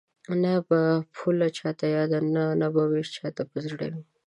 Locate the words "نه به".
0.43-0.79, 2.61-2.81